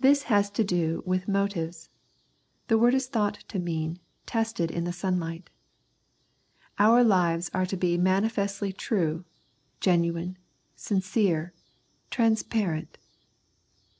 [0.00, 0.08] lo).
[0.08, 1.88] This has to do with motives.
[2.68, 5.50] The word is thought to mean" tested in the sunlight."
[6.78, 9.24] Our lives are to be mani festly true,
[9.80, 10.38] genuine,
[10.76, 11.52] sincere,"
[12.12, 12.96] transparent."